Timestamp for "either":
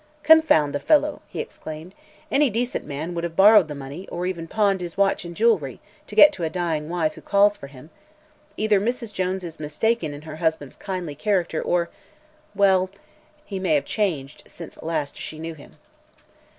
8.57-8.81